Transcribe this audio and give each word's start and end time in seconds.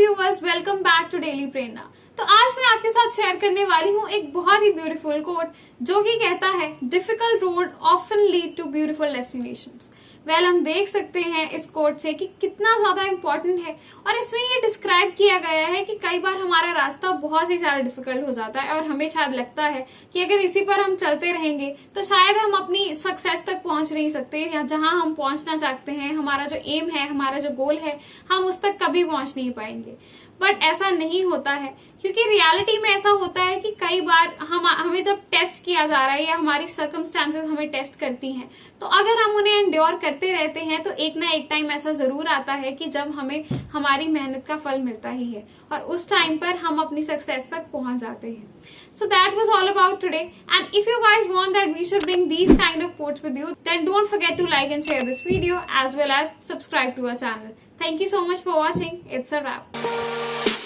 viewers, 0.00 0.40
welcome 0.40 0.82
back 0.82 1.10
to 1.10 1.20
Daily 1.20 1.50
Prerna. 1.52 1.82
तो 2.20 2.24
आज 2.26 2.54
मैं 2.56 2.66
आपके 2.66 2.90
साथ 2.90 3.10
शेयर 3.10 3.36
करने 3.40 3.64
वाली 3.64 3.90
हूँ 3.90 4.08
एक 4.08 4.32
बहुत 4.32 4.62
ही 4.62 4.70
ब्यूटीफुल 4.72 5.20
कोट 5.24 5.52
जो 5.82 6.02
कि 6.02 6.14
कहता 6.20 6.48
है 6.48 6.68
difficult 6.84 7.42
road 7.42 7.70
often 7.92 8.18
lead 8.22 8.56
to 8.56 8.64
beautiful 8.72 9.14
destinations 9.14 9.90
well 10.26 10.44
हम 10.44 10.60
देख 10.64 10.88
सकते 10.88 11.20
हैं 11.20 11.48
इस 11.50 11.64
कोट 11.66 11.96
से 11.98 12.12
कि 12.12 12.26
कितना 12.40 12.76
ज़्यादा 12.78 13.02
इम्पोर्टेंट 13.02 13.60
है 13.60 13.72
और 14.06 14.16
इसमें 14.16 14.40
ये 14.40 14.60
डिस्क्राइब 14.62 15.14
किया 15.18 15.38
गया 15.38 15.66
है 15.66 15.82
कि 15.84 15.94
कई 16.02 16.18
बार 16.18 16.36
हमारा 16.36 16.72
रास्ता 16.72 17.12
बहुत 17.22 17.50
ही 17.50 17.58
ज़्यादा 17.58 17.80
डिफ़िकल्ट 17.80 18.26
हो 18.26 18.32
जाता 18.32 18.60
है 18.60 18.74
और 18.74 18.84
हमें 18.86 19.08
शायद 19.08 19.34
लगता 19.34 19.66
है 19.66 19.86
कि 20.14 20.24
अगर 20.24 20.44
इसी 20.44 20.60
पर 20.64 20.80
हम 20.80 20.96
चलते 20.96 21.32
रहेंगे 21.32 21.74
तो 21.94 22.04
शायद 22.04 22.36
हम 22.36 22.52
अपनी 22.54 22.94
सक्सेस 22.96 23.44
तक 23.46 23.62
पहुँच 23.64 23.92
नहीं 23.92 24.08
सकते 24.10 24.44
या 24.54 24.62
जहाँ 24.64 25.00
हम 25.00 25.14
पहुँचना 25.14 25.56
चाहते 25.56 25.92
हैं, 25.92 26.14
हमारा 26.14 26.46
जो 26.46 26.56
एम 26.56 26.90
है, 26.90 27.08
हमारा 27.08 27.38
जो 27.38 27.50
गोल 27.56 27.78
है, 27.78 27.98
हम 28.30 28.44
उस 28.44 28.60
तक 28.62 28.78
कभी 28.82 29.04
पहुँच 29.04 29.34
नहीं 29.36 29.50
पाएँगे। 29.52 29.96
बट 30.40 30.62
ऐसा 30.62 30.90
नहीं 30.90 31.24
होता 31.24 31.52
है। 31.52 31.76
क्योंकि 32.02 32.22
रियलिटी 32.28 32.76
में 32.82 32.88
ऐसा 32.90 33.10
होता 33.10 33.42
है 33.42 33.56
कि 33.60 33.70
कई 33.80 34.00
बार 34.00 34.34
हम, 34.40 34.66
हमें 34.66 35.02
जब 35.04 35.18
टेस्ट 35.30 35.62
किया 35.64 35.86
जा 35.86 35.96
रहा 35.96 36.14
है 36.14 36.24
या 36.26 36.36
हमारी 36.36 36.66
सर्कमस्टांसेस 36.68 37.44
हमें 37.46 37.68
टेस्ट 37.70 37.98
करती 38.00 38.30
हैं 38.32 38.48
तो 38.80 38.86
अगर 38.98 39.20
हम 39.22 39.36
उन्हें 39.36 39.54
एंड्योर 39.54 39.96
करते 40.02 40.32
रहते 40.32 40.60
हैं 40.60 40.82
तो 40.82 40.90
एक 41.06 41.16
ना 41.16 41.30
एक 41.32 41.46
टाइम 41.50 41.70
ऐसा 41.70 41.92
ज़रूर 41.92 42.26
आता 42.28 42.52
है 42.52 42.72
कि 42.72 42.86
जब 42.96 43.10
हमें 43.18 43.44
हमारी 43.72 44.08
मेहनत 44.08 44.44
का 44.48 44.56
फल 44.56 44.78
मिलता 44.82 45.10
ही 45.10 45.30
है 45.32 45.46
और 45.72 45.80
उस 45.94 46.08
टाइम 46.10 46.36
पर 46.38 46.56
हम 46.56 46.80
अपनी 46.82 47.02
सक्सेस 47.02 47.48
तक 47.50 47.66
पहुँच 47.72 48.00
जाते 48.00 48.28
हैं। 48.28 48.48
So 48.98 49.06
that 49.06 49.36
was 49.36 49.50
all 49.50 49.68
about 49.68 50.00
today. 50.00 50.24
And 50.54 50.74
if 50.74 50.90
you 50.90 50.98
guys 50.98 51.28
want 51.30 51.54
that 51.54 51.76
we 51.76 51.84
should 51.90 52.06
bring 52.08 52.28
these 52.30 52.56
kind 52.60 52.86
of 52.86 52.96
quotes 52.98 53.26
with 53.26 53.40
you, 53.42 53.54
then 53.68 53.86
don't 53.90 54.14
forget 54.14 54.38
to 54.40 54.46
like 54.54 54.76
and 54.76 54.90
share 54.90 55.04
this 55.10 55.20
video 55.30 55.64
as 55.82 55.96
well 56.00 56.20
as 56.20 56.32
subscribe 56.52 56.96
to 56.96 57.08
our 57.08 57.18
channel. 57.24 57.52
Thank 57.80 58.00
you 58.00 58.08
so 58.08 58.26
much 58.26 58.40
for 58.40 58.54
watching. 58.54 59.04
It's 59.10 59.32
a 59.32 59.42
wrap 59.42 60.59